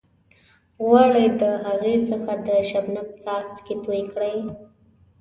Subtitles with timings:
[0.85, 4.37] غواړئ د هغې څخه د شبنم څاڅکي توئ کړئ.